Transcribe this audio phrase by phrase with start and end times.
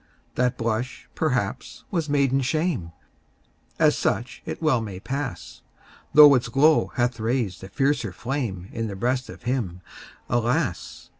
[0.33, 2.91] That blush, perhaps, was maiden shame
[3.77, 5.61] As such it well may pass
[6.15, 9.81] Though its glow hath raised a fiercer flame In the breast of him,
[10.27, 11.09] alas!